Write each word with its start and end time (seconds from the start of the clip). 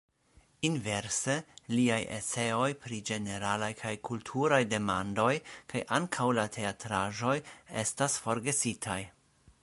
Inverse 0.67 1.33
liaj 1.73 1.97
eseoj 2.15 2.69
pri 2.85 2.97
ĝeneralaj 3.09 3.69
kaj 3.81 3.91
kulturaj 4.09 4.59
demandoj 4.71 5.29
kaj 5.73 5.81
ankaŭ 5.97 6.25
la 6.39 6.45
teatraĵoj 6.55 7.35
estas 7.83 8.17
forgesitaj. 8.25 8.99